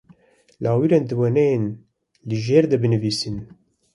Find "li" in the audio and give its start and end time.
2.27-2.37